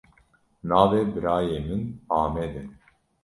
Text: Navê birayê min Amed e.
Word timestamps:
Navê 0.69 1.01
birayê 1.13 1.59
min 1.67 1.81
Amed 2.21 2.53
e. 2.61 2.63